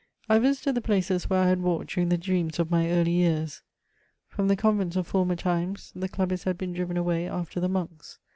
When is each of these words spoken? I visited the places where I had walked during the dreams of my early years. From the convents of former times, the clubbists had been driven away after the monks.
I 0.27 0.39
visited 0.39 0.73
the 0.73 0.81
places 0.81 1.29
where 1.29 1.43
I 1.43 1.47
had 1.47 1.61
walked 1.61 1.91
during 1.91 2.09
the 2.09 2.17
dreams 2.17 2.57
of 2.57 2.71
my 2.71 2.89
early 2.89 3.11
years. 3.11 3.61
From 4.29 4.47
the 4.47 4.55
convents 4.55 4.95
of 4.95 5.05
former 5.05 5.35
times, 5.35 5.91
the 5.95 6.09
clubbists 6.09 6.45
had 6.45 6.57
been 6.57 6.73
driven 6.73 6.97
away 6.97 7.29
after 7.29 7.59
the 7.59 7.69
monks. 7.69 8.17